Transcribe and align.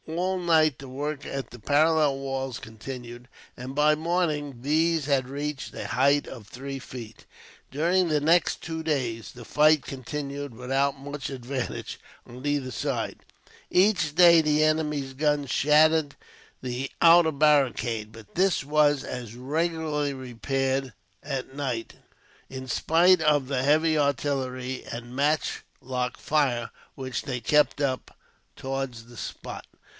All 0.07 0.39
night 0.39 0.79
the 0.79 0.87
work 0.89 1.27
at 1.27 1.51
the 1.51 1.59
parallel 1.59 2.17
walls 2.17 2.57
continued, 2.57 3.27
and 3.55 3.75
by 3.75 3.93
morning 3.93 4.63
these 4.63 5.05
had 5.05 5.29
reached 5.29 5.75
a 5.75 5.87
height 5.87 6.27
of 6.27 6.47
three 6.47 6.79
feet. 6.79 7.27
During 7.69 8.07
the 8.07 8.19
next 8.19 8.63
two 8.63 8.81
days 8.81 9.31
the 9.31 9.45
fight 9.45 9.83
continued, 9.83 10.55
without 10.55 10.97
much 10.99 11.29
advantage 11.29 11.99
on 12.25 12.43
either 12.43 12.71
side. 12.71 13.19
Each 13.69 14.15
day 14.15 14.41
the 14.41 14.63
enemy's 14.63 15.13
guns 15.13 15.51
shattered 15.51 16.15
the 16.63 16.89
outer 16.99 17.31
barricade, 17.31 18.11
but 18.11 18.33
this 18.33 18.63
was 18.65 19.03
as 19.03 19.35
regularly 19.35 20.15
repaired 20.15 20.93
at 21.21 21.55
night, 21.55 21.93
in 22.49 22.67
spite 22.67 23.21
of 23.21 23.47
the 23.47 23.61
heavy 23.61 23.99
artillery 23.99 24.83
and 24.91 25.15
matchlock 25.15 26.17
fire 26.17 26.71
which 26.95 27.21
they 27.21 27.39
kept 27.39 27.79
up 27.79 28.17
towards 28.55 29.05
the 29.05 29.15
spot. 29.17 29.65